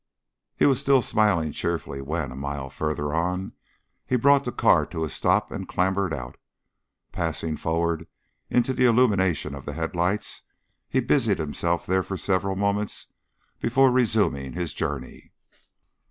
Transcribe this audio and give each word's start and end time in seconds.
He 0.55 0.65
was 0.65 0.81
still 0.81 1.03
smiling 1.03 1.51
cheerfully 1.51 2.01
when, 2.01 2.31
a 2.31 2.35
mile 2.35 2.71
farther 2.71 3.13
on, 3.13 3.53
he 4.03 4.15
brought 4.15 4.45
the 4.45 4.51
car 4.51 4.83
to 4.87 5.03
a 5.03 5.11
stop 5.11 5.51
and 5.51 5.67
clambered 5.67 6.11
out. 6.11 6.37
Passing 7.11 7.55
forward 7.55 8.07
into 8.49 8.73
the 8.73 8.87
illumination 8.87 9.53
of 9.53 9.65
the 9.65 9.73
headlights, 9.73 10.41
he 10.89 11.01
busied 11.01 11.37
himself 11.37 11.85
there 11.85 12.01
for 12.01 12.17
several 12.17 12.55
moments 12.55 13.13
before 13.59 13.91
resuming 13.91 14.53
his 14.53 14.73
journey. 14.73 15.33